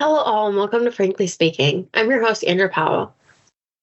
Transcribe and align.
Hello, 0.00 0.16
all, 0.16 0.48
and 0.48 0.56
welcome 0.56 0.84
to 0.84 0.90
Frankly 0.90 1.28
Speaking. 1.28 1.88
I'm 1.94 2.10
your 2.10 2.20
host, 2.26 2.42
Andrew 2.42 2.68
Powell. 2.68 3.14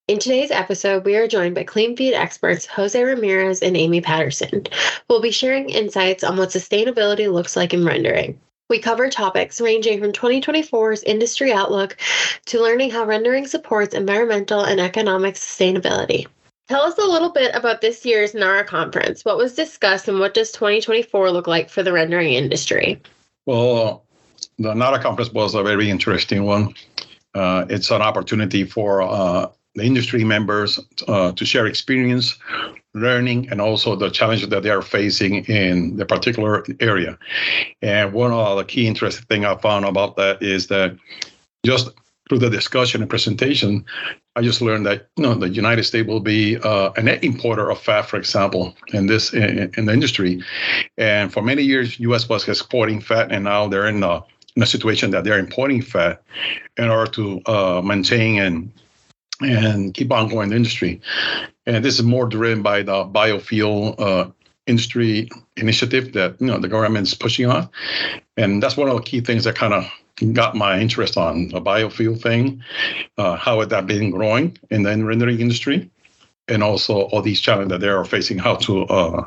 In 0.09 0.19
today's 0.19 0.51
episode, 0.51 1.05
we 1.05 1.15
are 1.15 1.25
joined 1.25 1.55
by 1.55 1.63
clean 1.63 1.95
feed 1.95 2.13
experts 2.13 2.65
Jose 2.65 3.01
Ramirez 3.01 3.61
and 3.61 3.77
Amy 3.77 4.01
Patterson. 4.01 4.67
We'll 5.09 5.21
be 5.21 5.31
sharing 5.31 5.69
insights 5.69 6.25
on 6.25 6.35
what 6.35 6.49
sustainability 6.49 7.31
looks 7.31 7.55
like 7.55 7.73
in 7.73 7.85
rendering. 7.85 8.37
We 8.69 8.79
cover 8.79 9.09
topics 9.09 9.61
ranging 9.61 10.01
from 10.01 10.11
2024's 10.11 11.03
industry 11.03 11.53
outlook 11.53 11.95
to 12.47 12.61
learning 12.61 12.91
how 12.91 13.05
rendering 13.05 13.47
supports 13.47 13.95
environmental 13.95 14.65
and 14.65 14.81
economic 14.81 15.35
sustainability. 15.35 16.27
Tell 16.67 16.81
us 16.81 16.97
a 16.97 17.07
little 17.07 17.31
bit 17.31 17.55
about 17.55 17.79
this 17.79 18.05
year's 18.05 18.33
NARA 18.33 18.65
conference. 18.65 19.23
What 19.23 19.37
was 19.37 19.55
discussed 19.55 20.09
and 20.09 20.19
what 20.19 20.33
does 20.33 20.51
2024 20.51 21.31
look 21.31 21.47
like 21.47 21.69
for 21.69 21.83
the 21.83 21.93
rendering 21.93 22.33
industry? 22.33 23.01
Well, 23.45 24.03
the 24.59 24.73
NARA 24.73 25.01
conference 25.01 25.31
was 25.31 25.55
a 25.55 25.63
very 25.63 25.89
interesting 25.89 26.45
one. 26.45 26.73
Uh, 27.33 27.65
it's 27.69 27.91
an 27.91 28.01
opportunity 28.01 28.63
for 28.63 29.01
uh, 29.01 29.47
the 29.75 29.83
industry 29.83 30.23
members 30.23 30.79
uh, 31.07 31.31
to 31.31 31.45
share 31.45 31.65
experience, 31.65 32.37
learning, 32.93 33.47
and 33.49 33.61
also 33.61 33.95
the 33.95 34.09
challenges 34.09 34.49
that 34.49 34.63
they 34.63 34.69
are 34.69 34.81
facing 34.81 35.45
in 35.45 35.95
the 35.95 36.05
particular 36.05 36.65
area. 36.79 37.17
And 37.81 38.11
one 38.11 38.31
of 38.31 38.57
the 38.57 38.65
key 38.65 38.87
interesting 38.87 39.25
thing 39.27 39.45
I 39.45 39.55
found 39.55 39.85
about 39.85 40.17
that 40.17 40.41
is 40.43 40.67
that 40.67 40.97
just 41.65 41.89
through 42.27 42.39
the 42.39 42.49
discussion 42.49 43.01
and 43.01 43.09
presentation, 43.09 43.85
I 44.35 44.41
just 44.41 44.61
learned 44.61 44.85
that 44.85 45.07
you 45.17 45.23
know 45.23 45.33
the 45.35 45.49
United 45.49 45.83
States 45.83 46.07
will 46.07 46.21
be 46.21 46.57
uh, 46.57 46.91
a 46.95 47.01
net 47.01 47.23
importer 47.23 47.69
of 47.69 47.79
fat, 47.79 48.03
for 48.03 48.17
example, 48.17 48.75
in 48.93 49.07
this 49.07 49.33
in, 49.33 49.71
in, 49.75 49.85
the 49.85 49.93
industry. 49.93 50.41
And 50.97 51.31
for 51.31 51.41
many 51.41 51.63
years, 51.63 51.99
U.S. 51.99 52.29
was 52.29 52.47
exporting 52.47 53.01
fat, 53.01 53.31
and 53.31 53.43
now 53.43 53.67
they're 53.67 53.87
in 53.87 54.01
a 54.03 54.23
in 54.55 54.63
a 54.63 54.65
situation 54.65 55.11
that 55.11 55.23
they're 55.23 55.39
importing 55.39 55.81
fat 55.81 56.21
in 56.77 56.89
order 56.89 57.11
to 57.11 57.41
uh, 57.45 57.81
maintain 57.83 58.39
and 58.39 58.71
and 59.41 59.95
keep 59.95 60.11
on 60.11 60.29
going 60.29 60.49
the 60.49 60.55
industry. 60.55 61.01
And 61.65 61.83
this 61.83 61.95
is 61.95 62.03
more 62.03 62.27
driven 62.27 62.61
by 62.61 62.83
the 62.83 63.05
biofuel 63.05 63.99
uh, 63.99 64.29
industry 64.67 65.29
initiative 65.57 66.13
that 66.13 66.39
you 66.39 66.47
know 66.47 66.59
the 66.59 66.67
government 66.67 67.07
is 67.07 67.13
pushing 67.13 67.47
on, 67.47 67.69
and 68.37 68.61
that's 68.61 68.77
one 68.77 68.89
of 68.89 68.95
the 68.95 69.01
key 69.01 69.21
things 69.21 69.43
that 69.45 69.55
kind 69.55 69.73
of 69.73 69.85
got 70.33 70.55
my 70.55 70.79
interest 70.79 71.17
on 71.17 71.47
the 71.49 71.59
biofuel 71.59 72.19
thing, 72.21 72.63
uh, 73.17 73.35
how 73.35 73.61
it 73.61 73.69
that 73.69 73.87
been 73.87 74.11
growing 74.11 74.57
in 74.69 74.83
the 74.83 75.03
rendering 75.03 75.39
industry, 75.39 75.89
and 76.47 76.61
also 76.61 77.01
all 77.09 77.21
these 77.21 77.41
challenges 77.41 77.69
that 77.69 77.81
they 77.81 77.89
are 77.89 78.05
facing, 78.05 78.37
how 78.37 78.55
to 78.55 78.83
uh, 78.85 79.25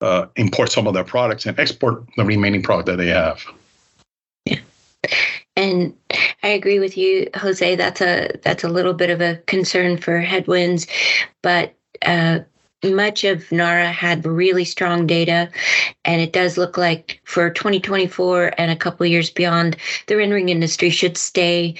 uh, 0.00 0.26
import 0.36 0.70
some 0.70 0.86
of 0.86 0.94
their 0.94 1.04
products 1.04 1.46
and 1.46 1.58
export 1.58 2.04
the 2.16 2.24
remaining 2.24 2.62
product 2.62 2.86
that 2.86 2.96
they 2.96 3.08
have. 3.08 3.44
And 5.56 5.94
I 6.42 6.48
agree 6.48 6.78
with 6.78 6.96
you, 6.96 7.28
Jose. 7.36 7.76
That's 7.76 8.00
a 8.00 8.30
that's 8.42 8.64
a 8.64 8.68
little 8.68 8.94
bit 8.94 9.10
of 9.10 9.20
a 9.20 9.36
concern 9.46 9.98
for 9.98 10.18
headwinds, 10.18 10.86
but 11.42 11.74
uh, 12.02 12.40
much 12.84 13.22
of 13.22 13.50
NARA 13.52 13.92
had 13.92 14.26
really 14.26 14.64
strong 14.64 15.06
data, 15.06 15.48
and 16.04 16.20
it 16.20 16.32
does 16.32 16.58
look 16.58 16.76
like 16.76 17.20
for 17.24 17.50
2024 17.50 18.52
and 18.58 18.70
a 18.70 18.76
couple 18.76 19.06
years 19.06 19.30
beyond, 19.30 19.76
the 20.06 20.16
rendering 20.16 20.48
industry 20.48 20.90
should 20.90 21.16
stay 21.16 21.74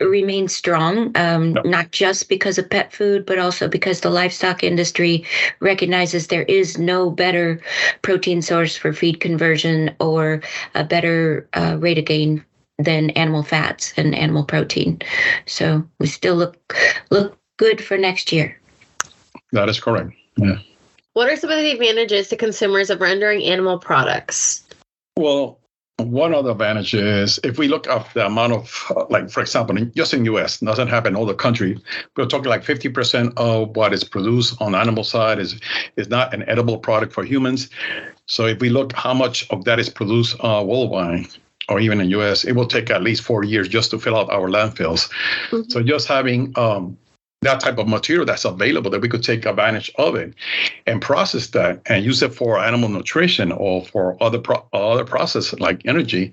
remain 0.00 0.48
strong. 0.48 1.12
Um, 1.16 1.54
yep. 1.54 1.64
Not 1.66 1.90
just 1.92 2.28
because 2.28 2.58
of 2.58 2.68
pet 2.70 2.92
food, 2.92 3.26
but 3.26 3.38
also 3.38 3.68
because 3.68 4.00
the 4.00 4.10
livestock 4.10 4.64
industry 4.64 5.24
recognizes 5.60 6.26
there 6.26 6.44
is 6.44 6.78
no 6.78 7.10
better 7.10 7.60
protein 8.02 8.42
source 8.42 8.76
for 8.76 8.92
feed 8.92 9.20
conversion 9.20 9.94
or 10.00 10.40
a 10.74 10.82
better 10.84 11.48
uh, 11.52 11.76
rate 11.78 11.98
of 11.98 12.06
gain 12.06 12.44
than 12.84 13.10
animal 13.10 13.42
fats 13.42 13.92
and 13.96 14.14
animal 14.14 14.44
protein. 14.44 15.00
So 15.46 15.86
we 15.98 16.06
still 16.06 16.36
look 16.36 16.76
look 17.10 17.38
good 17.56 17.82
for 17.82 17.96
next 17.98 18.32
year. 18.32 18.58
That 19.52 19.68
is 19.68 19.80
correct. 19.80 20.12
Yeah. 20.36 20.58
What 21.12 21.28
are 21.28 21.36
some 21.36 21.50
of 21.50 21.58
the 21.58 21.72
advantages 21.72 22.28
to 22.28 22.36
consumers 22.36 22.88
of 22.88 23.00
rendering 23.00 23.42
animal 23.42 23.78
products? 23.78 24.64
Well, 25.16 25.60
one 25.98 26.34
of 26.34 26.44
the 26.44 26.52
advantages, 26.52 27.38
if 27.44 27.58
we 27.58 27.68
look 27.68 27.88
up 27.88 28.12
the 28.12 28.26
amount 28.26 28.52
of, 28.52 28.92
like, 29.10 29.30
for 29.30 29.40
example, 29.40 29.76
just 29.94 30.14
in 30.14 30.20
the 30.20 30.26
U.S., 30.26 30.60
doesn't 30.60 30.88
happen 30.88 31.12
in 31.12 31.16
all 31.16 31.26
the 31.26 31.34
country. 31.34 31.78
We're 32.16 32.26
talking 32.26 32.48
like 32.48 32.64
50% 32.64 33.34
of 33.36 33.76
what 33.76 33.92
is 33.92 34.04
produced 34.04 34.60
on 34.60 34.72
the 34.72 34.78
animal 34.78 35.04
side 35.04 35.38
is 35.38 35.60
is 35.96 36.08
not 36.08 36.32
an 36.32 36.48
edible 36.48 36.78
product 36.78 37.12
for 37.12 37.24
humans. 37.24 37.68
So 38.26 38.46
if 38.46 38.60
we 38.60 38.70
look 38.70 38.92
how 38.92 39.14
much 39.14 39.48
of 39.50 39.64
that 39.64 39.78
is 39.78 39.88
produced 39.88 40.36
uh, 40.40 40.62
worldwide, 40.64 41.26
or 41.70 41.80
even 41.80 42.00
in 42.00 42.10
U.S., 42.10 42.44
it 42.44 42.52
will 42.52 42.66
take 42.66 42.90
at 42.90 43.02
least 43.02 43.22
four 43.22 43.44
years 43.44 43.68
just 43.68 43.90
to 43.92 43.98
fill 43.98 44.16
out 44.16 44.30
our 44.30 44.48
landfills. 44.48 45.08
Mm-hmm. 45.50 45.70
So 45.70 45.82
just 45.82 46.08
having 46.08 46.52
um, 46.56 46.98
that 47.42 47.60
type 47.60 47.78
of 47.78 47.88
material 47.88 48.26
that's 48.26 48.44
available 48.44 48.90
that 48.90 49.00
we 49.00 49.08
could 49.08 49.22
take 49.22 49.46
advantage 49.46 49.90
of 49.96 50.14
it 50.14 50.34
and 50.86 51.00
process 51.00 51.46
that 51.48 51.80
and 51.86 52.04
use 52.04 52.22
it 52.22 52.34
for 52.34 52.58
animal 52.58 52.88
nutrition 52.88 53.50
or 53.50 53.84
for 53.86 54.22
other 54.22 54.38
pro- 54.38 54.66
other 54.74 55.04
processes 55.04 55.58
like 55.58 55.80
energy 55.86 56.32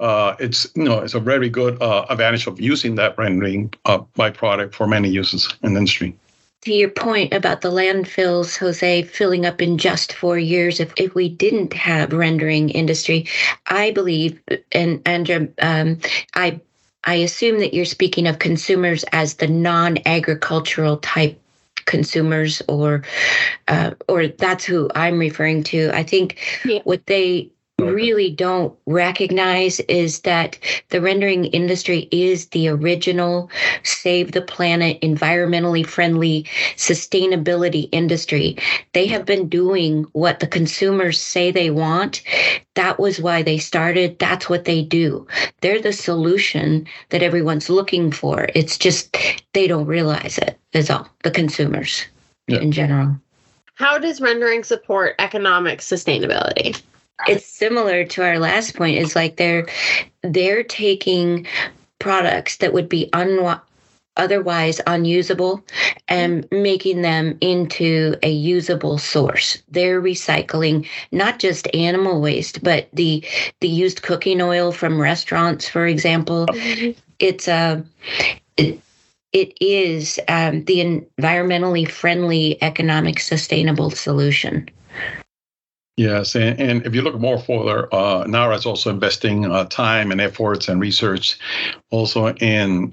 uh, 0.00 0.34
it's 0.38 0.70
you 0.76 0.84
know 0.84 0.98
it's 0.98 1.14
a 1.14 1.20
very 1.20 1.48
good 1.48 1.80
uh, 1.80 2.04
advantage 2.10 2.46
of 2.46 2.60
using 2.60 2.94
that 2.96 3.16
rendering 3.16 3.72
uh, 3.86 3.98
byproduct 4.18 4.74
for 4.74 4.86
many 4.86 5.08
uses 5.08 5.48
in 5.62 5.72
the 5.72 5.78
industry 5.78 6.14
to 6.64 6.72
your 6.72 6.90
point 6.90 7.32
about 7.32 7.60
the 7.60 7.70
landfills, 7.70 8.58
Jose, 8.58 9.02
filling 9.02 9.46
up 9.46 9.60
in 9.60 9.78
just 9.78 10.12
four 10.12 10.38
years, 10.38 10.80
if, 10.80 10.92
if 10.96 11.14
we 11.14 11.28
didn't 11.28 11.72
have 11.72 12.12
rendering 12.12 12.70
industry, 12.70 13.26
I 13.66 13.90
believe, 13.90 14.40
and 14.72 15.00
Andrea, 15.06 15.48
um, 15.60 15.98
I 16.34 16.60
I 17.06 17.16
assume 17.16 17.58
that 17.58 17.74
you're 17.74 17.84
speaking 17.84 18.26
of 18.26 18.38
consumers 18.38 19.04
as 19.12 19.34
the 19.34 19.46
non-agricultural 19.46 20.96
type 20.98 21.38
consumers 21.84 22.62
or 22.66 23.04
uh, 23.68 23.90
or 24.08 24.28
that's 24.28 24.64
who 24.64 24.90
I'm 24.94 25.18
referring 25.18 25.62
to. 25.64 25.90
I 25.92 26.02
think 26.02 26.38
yeah. 26.64 26.80
what 26.84 27.04
they 27.06 27.50
really 27.78 28.30
don't 28.30 28.76
recognize 28.86 29.80
is 29.80 30.20
that 30.20 30.58
the 30.90 31.00
rendering 31.00 31.46
industry 31.46 32.08
is 32.10 32.46
the 32.48 32.68
original 32.68 33.50
save 33.82 34.32
the 34.32 34.42
planet, 34.42 35.00
environmentally 35.00 35.86
friendly 35.86 36.44
sustainability 36.76 37.88
industry. 37.92 38.56
They 38.92 39.06
have 39.06 39.24
been 39.24 39.48
doing 39.48 40.04
what 40.12 40.40
the 40.40 40.46
consumers 40.46 41.20
say 41.20 41.50
they 41.50 41.70
want. 41.70 42.22
That 42.74 42.98
was 42.98 43.20
why 43.20 43.42
they 43.42 43.58
started. 43.58 44.18
That's 44.18 44.48
what 44.48 44.64
they 44.64 44.82
do. 44.82 45.26
They're 45.60 45.80
the 45.80 45.92
solution 45.92 46.86
that 47.10 47.22
everyone's 47.22 47.70
looking 47.70 48.10
for. 48.10 48.48
It's 48.54 48.78
just 48.78 49.16
they 49.52 49.66
don't 49.66 49.86
realize 49.86 50.38
it, 50.38 50.58
is 50.72 50.90
all, 50.90 51.08
the 51.22 51.30
consumers 51.30 52.04
yeah. 52.46 52.60
in 52.60 52.72
general. 52.72 53.16
How 53.76 53.98
does 53.98 54.20
rendering 54.20 54.62
support 54.62 55.16
economic 55.18 55.80
sustainability? 55.80 56.80
It's 57.28 57.46
similar 57.46 58.04
to 58.04 58.22
our 58.22 58.38
last 58.38 58.76
point 58.76 58.98
is 58.98 59.16
like 59.16 59.36
they're 59.36 59.66
they're 60.22 60.64
taking 60.64 61.46
products 61.98 62.56
that 62.58 62.72
would 62.72 62.88
be 62.88 63.08
un- 63.12 63.60
otherwise 64.16 64.80
unusable 64.86 65.64
and 66.08 66.46
making 66.50 67.02
them 67.02 67.36
into 67.40 68.14
a 68.22 68.30
usable 68.30 68.98
source. 68.98 69.62
They're 69.68 70.00
recycling 70.00 70.86
not 71.12 71.38
just 71.38 71.72
animal 71.74 72.20
waste 72.20 72.62
but 72.62 72.88
the 72.92 73.24
the 73.60 73.68
used 73.68 74.02
cooking 74.02 74.40
oil 74.40 74.72
from 74.72 75.00
restaurants 75.00 75.68
for 75.68 75.86
example. 75.86 76.46
It's 77.18 77.48
a 77.48 77.84
it, 78.56 78.80
it 79.32 79.56
is 79.60 80.20
um, 80.28 80.64
the 80.64 80.78
environmentally 81.18 81.90
friendly 81.90 82.62
economic 82.62 83.18
sustainable 83.18 83.90
solution 83.90 84.68
Yes, 85.96 86.34
and, 86.34 86.60
and 86.60 86.84
if 86.86 86.94
you 86.94 87.02
look 87.02 87.20
more 87.20 87.38
further, 87.38 87.92
uh, 87.94 88.24
NARA 88.26 88.56
is 88.56 88.66
also 88.66 88.90
investing 88.90 89.50
uh, 89.50 89.64
time 89.66 90.10
and 90.10 90.20
efforts 90.20 90.68
and 90.68 90.80
research 90.80 91.38
also 91.90 92.34
in 92.34 92.92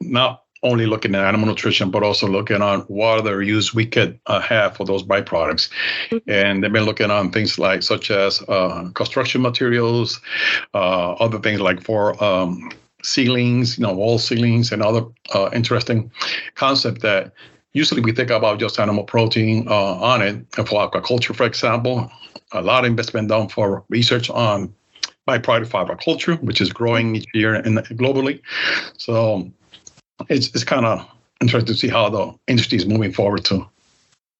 not 0.00 0.44
only 0.62 0.86
looking 0.86 1.14
at 1.14 1.24
animal 1.24 1.46
nutrition, 1.46 1.90
but 1.90 2.02
also 2.02 2.26
looking 2.26 2.62
on 2.62 2.80
what 2.82 3.18
other 3.18 3.42
use 3.42 3.74
we 3.74 3.86
could 3.86 4.18
uh, 4.26 4.40
have 4.40 4.76
for 4.76 4.84
those 4.84 5.02
byproducts. 5.02 5.68
Mm-hmm. 6.10 6.30
And 6.30 6.62
they've 6.62 6.72
been 6.72 6.84
looking 6.84 7.10
on 7.10 7.30
things 7.30 7.58
like 7.58 7.82
such 7.82 8.10
as 8.10 8.42
uh, 8.48 8.88
construction 8.94 9.42
materials, 9.42 10.20
uh, 10.74 11.12
other 11.14 11.38
things 11.38 11.60
like 11.60 11.82
for 11.82 12.22
um, 12.22 12.70
ceilings, 13.02 13.78
you 13.78 13.82
know, 13.82 13.94
wall 13.94 14.18
ceilings, 14.18 14.72
and 14.72 14.82
other 14.82 15.04
uh, 15.34 15.50
interesting 15.52 16.10
concept 16.54 17.02
that 17.02 17.32
usually 17.72 18.00
we 18.00 18.12
think 18.12 18.30
about 18.30 18.58
just 18.58 18.78
animal 18.78 19.04
protein 19.04 19.66
uh, 19.68 19.94
on 19.94 20.22
it. 20.22 20.34
And 20.56 20.68
for 20.68 20.88
aquaculture, 20.88 21.34
for 21.34 21.44
example, 21.44 22.10
a 22.52 22.62
lot 22.62 22.84
of 22.84 22.90
investment 22.90 23.28
done 23.28 23.48
for 23.48 23.84
research 23.88 24.30
on 24.30 24.74
byproduct 25.28 25.70
aquaculture, 25.70 26.42
which 26.42 26.60
is 26.60 26.72
growing 26.72 27.16
each 27.16 27.26
year 27.34 27.54
and 27.54 27.78
globally. 27.98 28.40
So 28.96 29.50
it's 30.28 30.48
it's 30.48 30.64
kind 30.64 30.86
of 30.86 31.06
interesting 31.40 31.74
to 31.74 31.78
see 31.78 31.88
how 31.88 32.08
the 32.08 32.34
industry 32.46 32.78
is 32.78 32.86
moving 32.86 33.12
forward 33.12 33.44
too. 33.44 33.66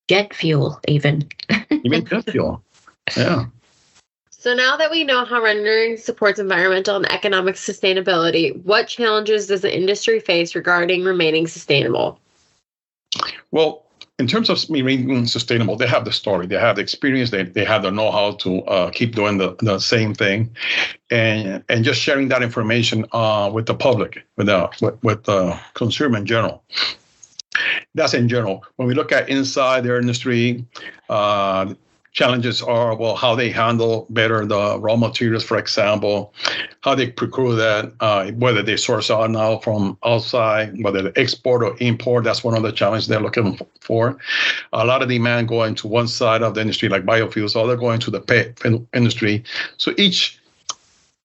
Jet 0.08 0.32
fuel, 0.32 0.80
even. 0.88 1.28
you 1.70 1.90
mean 1.90 2.06
jet 2.06 2.30
fuel, 2.30 2.62
yeah. 3.16 3.44
So 4.30 4.54
now 4.54 4.76
that 4.76 4.90
we 4.90 5.04
know 5.04 5.25
how 5.25 5.42
rendering 5.42 5.96
supports 5.96 6.38
environmental 6.38 6.96
and 6.96 7.10
economic 7.10 7.56
sustainability, 7.56 8.62
what 8.64 8.86
challenges 8.86 9.48
does 9.48 9.62
the 9.62 9.76
industry 9.76 10.20
face 10.20 10.54
regarding 10.54 11.04
remaining 11.04 11.46
sustainable? 11.46 12.20
Well, 13.50 13.84
in 14.19 14.26
terms 14.26 14.50
of 14.50 14.58
remaining 14.69 15.26
sustainable, 15.26 15.76
they 15.76 15.87
have 15.87 16.05
the 16.05 16.12
story, 16.12 16.46
they 16.46 16.56
have 16.58 16.76
the 16.76 16.82
experience, 16.82 17.31
they, 17.31 17.44
they 17.44 17.64
have 17.64 17.82
the 17.82 17.90
know-how 17.90 18.32
to 18.32 18.62
uh, 18.64 18.90
keep 18.90 19.14
doing 19.14 19.38
the, 19.38 19.55
the 19.60 19.78
same 19.78 20.12
thing, 20.12 20.50
and 21.10 21.62
and 21.69 21.84
just 21.84 22.00
sharing 22.00 22.28
that 22.28 22.43
information 22.43 23.06
uh, 23.12 23.49
with 23.52 23.66
the 23.66 23.75
public, 23.75 24.25
with 24.37 24.46
the 24.46 24.69
with, 24.82 25.02
with 25.05 25.25
the 25.25 25.58
consumer 25.75 26.19
in 26.19 26.26
general. 26.26 26.64
That's 27.94 28.14
in 28.14 28.28
general. 28.28 28.64
When 28.76 28.88
we 28.88 28.94
look 28.94 29.12
at 29.12 29.28
inside 29.28 29.84
their 29.84 29.99
industry, 29.99 30.64
uh, 31.08 31.75
challenges 32.12 32.62
are 32.62 32.96
well 32.96 33.14
how 33.14 33.34
they 33.34 33.50
handle 33.50 34.06
better 34.10 34.44
the 34.46 34.78
raw 34.81 34.96
materials 34.96 35.44
for 35.44 35.58
example 35.58 36.32
how 36.82 36.94
they 36.94 37.10
procure 37.10 37.55
that 37.55 37.93
uh, 38.00 38.31
whether 38.32 38.62
they 38.62 38.76
source 38.76 39.10
out 39.10 39.31
now 39.31 39.58
from 39.58 39.96
outside 40.05 40.82
whether 40.82 41.02
they 41.02 41.20
export 41.20 41.62
or 41.62 41.76
import 41.81 42.25
that's 42.25 42.44
one 42.44 42.56
of 42.56 42.62
the 42.62 42.72
challenges 42.72 43.08
they're 43.08 43.20
looking 43.20 43.58
for. 43.81 44.19
A 44.72 44.84
lot 44.84 45.02
of 45.02 45.08
demand 45.08 45.49
going 45.49 45.75
to 45.76 45.88
one 45.88 46.08
side 46.08 46.43
of 46.43 46.55
the 46.55 46.60
industry 46.60 46.88
like 46.88 47.05
biofuels 47.05 47.56
or 47.56 47.66
they're 47.66 47.76
going 47.76 48.00
to 48.00 48.11
the 48.11 48.20
pet 48.20 48.61
industry. 48.94 49.44
So 49.76 49.93
each 49.96 50.38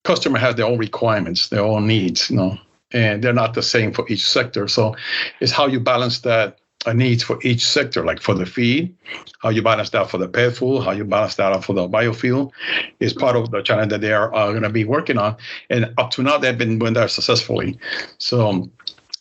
customer 0.04 0.40
has 0.40 0.56
their 0.56 0.66
own 0.66 0.78
requirements 0.78 1.48
their 1.48 1.62
own 1.62 1.88
needs 1.88 2.30
you 2.30 2.36
know 2.36 2.58
and 2.92 3.24
they're 3.24 3.34
not 3.34 3.54
the 3.54 3.64
same 3.64 3.92
for 3.92 4.06
each 4.08 4.28
sector. 4.28 4.68
So 4.68 4.96
it's 5.40 5.52
how 5.52 5.66
you 5.68 5.80
balance 5.80 6.20
that 6.20 6.60
needs 6.92 7.24
for 7.24 7.40
each 7.44 7.66
sector, 7.66 8.04
like 8.04 8.20
for 8.20 8.34
the 8.34 8.46
feed, 8.46 8.94
how 9.42 9.50
you 9.50 9.62
balance 9.62 9.92
that 9.92 10.10
for 10.10 10.18
the 10.18 10.28
pet 10.28 10.56
food, 10.56 10.84
how 10.84 10.92
you 10.92 11.06
balance 11.06 11.36
that 11.36 11.54
out 11.54 11.64
for 11.64 11.74
the 11.74 11.88
biofuel, 11.88 12.52
is 13.00 13.14
part 13.14 13.36
of 13.36 13.52
the 13.52 13.62
challenge 13.62 13.92
that 13.92 14.02
they 14.02 14.12
are 14.12 14.30
going 14.30 14.64
to 14.64 14.70
be 14.70 14.84
working 14.84 15.18
on. 15.18 15.38
And 15.70 15.94
up 15.98 16.12
to 16.12 16.24
now, 16.24 16.38
they've 16.38 16.58
been 16.58 16.80
doing 16.80 16.94
that 16.94 17.12
successfully. 17.12 17.78
So, 18.18 18.70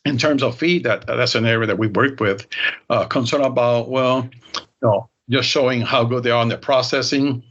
in 0.05 0.19
terms 0.19 0.43
of 0.43 0.59
feed, 0.59 0.82
that 0.85 1.06
that's 1.06 1.37
an 1.37 1.47
area 1.47 1.67
that 1.69 1.79
we 1.79 1.87
work 1.87 2.19
with. 2.19 2.47
Uh, 2.91 3.05
concern 3.06 3.43
about 3.43 3.88
well, 3.88 4.29
you 4.55 4.62
know, 4.82 5.08
just 5.31 5.49
showing 5.49 5.81
how 5.81 6.03
good 6.05 6.25
they 6.25 6.31
are 6.31 6.43
in 6.43 6.49
the 6.49 6.58
processing, 6.58 7.43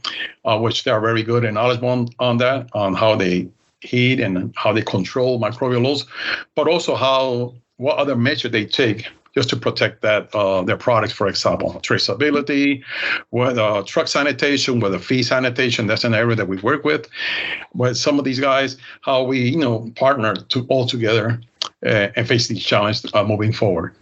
uh, 0.44 0.58
which 0.58 0.84
they 0.84 0.90
are 0.90 1.00
very 1.00 1.22
good 1.22 1.44
and 1.44 1.54
knowledgeable 1.54 1.88
on, 1.88 2.08
on 2.18 2.36
that, 2.38 2.68
on 2.74 2.94
how 2.94 3.16
they 3.16 3.48
heat 3.80 4.20
and 4.20 4.52
how 4.56 4.72
they 4.72 4.82
control 4.82 5.40
microbial 5.40 5.82
loads, 5.82 6.06
but 6.54 6.68
also 6.68 6.94
how 6.94 7.54
what 7.78 7.96
other 7.96 8.14
measure 8.14 8.48
they 8.48 8.64
take 8.64 9.08
just 9.34 9.48
to 9.50 9.56
protect 9.56 10.02
that 10.02 10.34
uh, 10.34 10.62
their 10.62 10.76
products, 10.76 11.12
for 11.12 11.26
example, 11.28 11.72
traceability, 11.82 12.82
with 13.30 13.58
uh, 13.58 13.82
truck 13.86 14.08
sanitation, 14.08 14.78
the 14.80 14.98
fee 14.98 15.22
sanitation. 15.22 15.86
That's 15.86 16.04
an 16.04 16.14
area 16.14 16.36
that 16.36 16.48
we 16.48 16.58
work 16.58 16.84
with. 16.84 17.08
With 17.74 17.96
some 17.96 18.18
of 18.18 18.24
these 18.24 18.40
guys, 18.40 18.76
how 19.02 19.22
we 19.22 19.40
you 19.40 19.58
know 19.58 19.90
partner 19.96 20.34
to 20.34 20.66
all 20.68 20.86
together 20.86 21.40
uh, 21.84 22.08
and 22.16 22.26
face 22.26 22.48
these 22.48 22.64
challenges 22.64 23.10
uh, 23.14 23.24
moving 23.24 23.52
forward. 23.52 23.94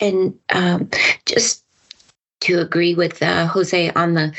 And 0.00 0.34
um, 0.50 0.90
just 1.26 1.61
to 2.42 2.60
agree 2.60 2.94
with 2.94 3.22
uh, 3.22 3.46
Jose 3.46 3.90
on 3.90 4.14
the 4.14 4.32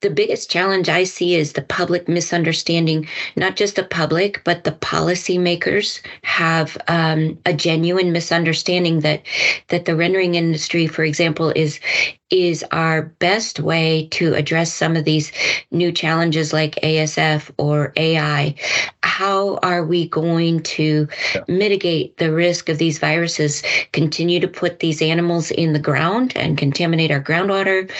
the 0.00 0.10
biggest 0.10 0.50
challenge 0.50 0.88
I 0.88 1.04
see 1.04 1.34
is 1.34 1.52
the 1.52 1.62
public 1.62 2.08
misunderstanding. 2.08 3.08
Not 3.36 3.56
just 3.56 3.76
the 3.76 3.82
public, 3.82 4.42
but 4.44 4.64
the 4.64 4.72
policymakers 4.72 6.00
have 6.22 6.78
um, 6.86 7.38
a 7.46 7.52
genuine 7.52 8.12
misunderstanding 8.12 9.00
that 9.00 9.22
that 9.68 9.84
the 9.84 9.96
rendering 9.96 10.36
industry, 10.36 10.86
for 10.86 11.02
example, 11.04 11.52
is 11.56 11.80
is 12.30 12.64
our 12.72 13.02
best 13.02 13.60
way 13.60 14.08
to 14.10 14.34
address 14.34 14.72
some 14.72 14.96
of 14.96 15.04
these 15.04 15.32
new 15.70 15.92
challenges 15.92 16.52
like 16.52 16.74
ASF 16.82 17.50
or 17.58 17.92
AI. 17.96 18.54
How 19.02 19.56
are 19.62 19.84
we 19.84 20.08
going 20.08 20.62
to 20.64 21.08
yeah. 21.34 21.40
mitigate 21.48 22.16
the 22.18 22.32
risk 22.32 22.68
of 22.68 22.78
these 22.78 22.98
viruses? 22.98 23.62
Continue 23.92 24.40
to 24.40 24.48
put 24.48 24.80
these 24.80 25.00
animals 25.02 25.50
in 25.50 25.72
the 25.72 25.78
ground 25.78 26.32
and 26.36 26.58
contaminate 26.58 27.10
our 27.10 27.22
groundwater? 27.22 27.90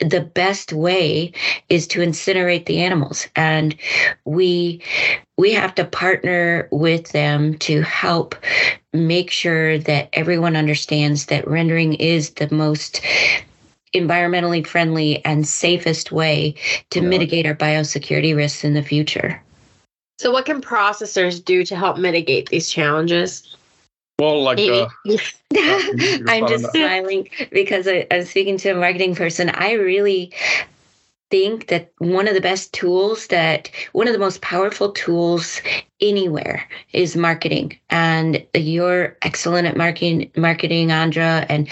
the 0.00 0.20
best 0.20 0.72
way 0.72 1.32
is 1.68 1.86
to 1.88 2.00
incinerate 2.00 2.66
the 2.66 2.80
animals 2.80 3.26
and 3.34 3.74
we 4.24 4.80
we 5.36 5.52
have 5.52 5.74
to 5.74 5.84
partner 5.84 6.68
with 6.70 7.10
them 7.10 7.58
to 7.58 7.82
help 7.82 8.36
make 8.92 9.30
sure 9.30 9.78
that 9.78 10.08
everyone 10.12 10.56
understands 10.56 11.26
that 11.26 11.46
rendering 11.48 11.94
is 11.94 12.30
the 12.30 12.52
most 12.54 13.00
environmentally 13.94 14.66
friendly 14.66 15.24
and 15.24 15.46
safest 15.46 16.12
way 16.12 16.54
to 16.90 17.00
yeah. 17.00 17.08
mitigate 17.08 17.46
our 17.46 17.54
biosecurity 17.54 18.34
risks 18.36 18.64
in 18.64 18.74
the 18.74 18.82
future. 18.82 19.42
So, 20.18 20.32
what 20.32 20.46
can 20.46 20.60
processors 20.60 21.44
do 21.44 21.64
to 21.64 21.76
help 21.76 21.96
mitigate 21.96 22.48
these 22.48 22.68
challenges? 22.68 23.56
Well, 24.18 24.42
like 24.42 24.58
uh, 24.58 24.88
I'm 25.56 26.48
just 26.48 26.72
smiling 26.72 27.28
because 27.52 27.86
I, 27.86 28.06
I'm 28.10 28.24
speaking 28.24 28.56
to 28.58 28.70
a 28.70 28.74
marketing 28.74 29.14
person. 29.14 29.50
I 29.50 29.72
really 29.72 30.32
think 31.30 31.68
that 31.68 31.92
one 31.98 32.26
of 32.28 32.34
the 32.34 32.40
best 32.40 32.72
tools 32.72 33.26
that 33.28 33.70
one 33.92 34.06
of 34.06 34.12
the 34.12 34.18
most 34.18 34.40
powerful 34.40 34.92
tools 34.92 35.60
anywhere 36.00 36.66
is 36.92 37.16
marketing. 37.16 37.78
And 37.90 38.46
you're 38.54 39.16
excellent 39.22 39.66
at 39.66 39.76
marketing 39.76 40.30
marketing 40.36 40.92
Andrea 40.92 41.44
and 41.48 41.68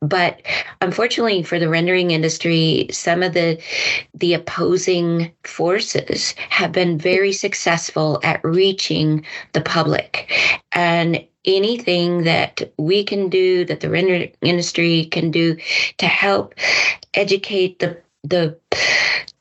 but 0.00 0.42
unfortunately 0.80 1.42
for 1.42 1.58
the 1.58 1.68
rendering 1.68 2.10
industry 2.10 2.88
some 2.90 3.22
of 3.22 3.32
the 3.32 3.62
the 4.14 4.34
opposing 4.34 5.32
forces 5.44 6.34
have 6.48 6.72
been 6.72 6.98
very 6.98 7.32
successful 7.32 8.20
at 8.22 8.42
reaching 8.44 9.24
the 9.52 9.60
public. 9.60 10.30
And 10.72 11.24
anything 11.46 12.24
that 12.24 12.70
we 12.76 13.02
can 13.02 13.28
do 13.30 13.64
that 13.64 13.80
the 13.80 13.88
rendering 13.88 14.32
industry 14.42 15.06
can 15.06 15.30
do 15.30 15.56
to 15.96 16.06
help 16.06 16.54
educate 17.14 17.78
the 17.78 17.96
the 18.22 18.56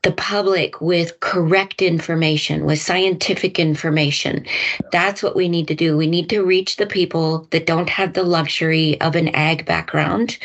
the 0.02 0.12
public 0.14 0.80
with 0.80 1.20
correct 1.20 1.82
information, 1.82 2.66
with 2.66 2.82
scientific 2.82 3.60
information. 3.60 4.46
That's 4.94 5.22
what 5.22 5.36
we 5.36 5.50
need 5.50 5.68
to 5.68 5.76
do. 5.76 5.98
We 5.98 6.08
need 6.08 6.30
to 6.30 6.42
reach 6.42 6.78
the 6.78 6.86
people 6.86 7.48
that 7.52 7.66
don't 7.66 7.90
have 7.90 8.14
the 8.14 8.24
luxury 8.24 9.00
of 9.02 9.18
an 9.18 9.28
ag 9.36 9.66
background, 9.66 10.38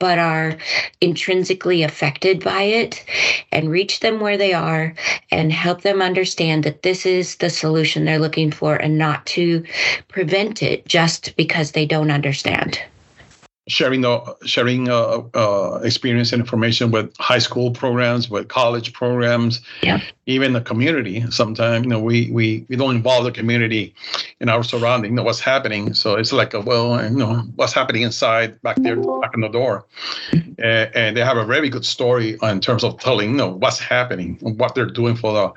but 0.00 0.18
are 0.18 0.56
intrinsically 1.00 1.84
affected 1.84 2.42
by 2.42 2.62
it, 2.62 3.04
and 3.52 3.70
reach 3.70 4.00
them 4.00 4.18
where 4.18 4.36
they 4.36 4.52
are 4.52 4.94
and 5.30 5.52
help 5.52 5.82
them 5.82 6.02
understand 6.02 6.64
that 6.64 6.82
this 6.82 7.06
is 7.06 7.36
the 7.36 7.50
solution 7.50 8.04
they're 8.04 8.18
looking 8.18 8.50
for 8.50 8.74
and 8.74 8.98
not 8.98 9.24
to 9.26 9.64
prevent 10.08 10.60
it 10.60 10.86
just 10.86 11.36
because 11.36 11.70
they 11.70 11.86
don't 11.86 12.10
understand 12.10 12.80
sharing 13.68 14.00
the 14.00 14.36
sharing 14.44 14.88
uh, 14.88 15.22
uh, 15.34 15.80
experience 15.84 16.32
and 16.32 16.40
information 16.40 16.90
with 16.90 17.14
high 17.18 17.38
school 17.38 17.70
programs, 17.70 18.28
with 18.28 18.48
college 18.48 18.92
programs, 18.92 19.60
yeah. 19.82 20.00
even 20.26 20.54
the 20.54 20.60
community. 20.60 21.24
Sometimes 21.30 21.84
you 21.84 21.90
know 21.90 22.00
we 22.00 22.30
we 22.30 22.66
we 22.68 22.76
don't 22.76 22.96
involve 22.96 23.24
the 23.24 23.30
community 23.30 23.94
in 24.40 24.48
our 24.48 24.64
surrounding, 24.64 25.12
you 25.12 25.16
know 25.16 25.22
what's 25.22 25.40
happening. 25.40 25.94
So 25.94 26.16
it's 26.16 26.32
like 26.32 26.54
a 26.54 26.60
well, 26.60 27.02
you 27.02 27.16
know 27.16 27.44
what's 27.56 27.72
happening 27.72 28.02
inside 28.02 28.60
back 28.62 28.76
there, 28.76 28.96
back 28.96 29.34
in 29.34 29.42
the 29.42 29.48
door, 29.48 29.84
mm-hmm. 30.30 30.60
and, 30.60 30.96
and 30.96 31.16
they 31.16 31.22
have 31.22 31.36
a 31.36 31.44
very 31.44 31.68
good 31.68 31.84
story 31.84 32.38
in 32.42 32.60
terms 32.60 32.82
of 32.82 32.98
telling 32.98 33.30
you 33.30 33.36
know 33.36 33.48
what's 33.48 33.78
happening, 33.78 34.38
what 34.40 34.74
they're 34.74 34.86
doing 34.86 35.14
for 35.14 35.32
the 35.32 35.52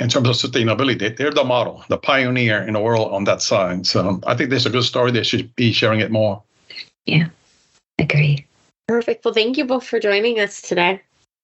in 0.00 0.08
terms 0.08 0.28
of 0.28 0.34
sustainability. 0.34 1.16
They're 1.16 1.30
the 1.30 1.44
model, 1.44 1.84
the 1.88 1.96
pioneer 1.96 2.62
in 2.62 2.74
the 2.74 2.80
world 2.80 3.12
on 3.12 3.24
that 3.24 3.40
side. 3.40 3.86
So 3.86 4.20
I 4.26 4.34
think 4.34 4.50
there's 4.50 4.66
a 4.66 4.70
good 4.70 4.84
story. 4.84 5.12
They 5.12 5.22
should 5.22 5.54
be 5.54 5.72
sharing 5.72 6.00
it 6.00 6.10
more. 6.10 6.42
Yeah, 7.06 7.28
agree. 7.98 8.46
Perfect. 8.88 9.24
Well, 9.24 9.34
thank 9.34 9.56
you 9.56 9.64
both 9.64 9.84
for 9.86 9.98
joining 9.98 10.40
us 10.40 10.60
today. 10.60 11.02